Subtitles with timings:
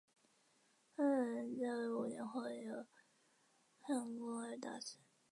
[0.97, 2.87] 八剌本人在位五年后因受金帐
[3.99, 4.97] 汗攻打而死。